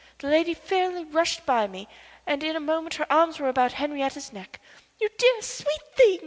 The 0.17 0.29
lady 0.29 0.55
fairly 0.55 1.03
rushed 1.05 1.45
by 1.45 1.67
me, 1.67 1.87
and 2.25 2.43
in 2.43 2.55
a 2.55 2.59
moment 2.59 2.95
her 2.95 3.05
arms 3.13 3.37
were 3.39 3.49
about 3.49 3.73
Henriette's 3.73 4.33
neck. 4.33 4.59
"You 4.99 5.09
dear, 5.15 5.43
sweet 5.43 5.79
thing!" 5.95 6.19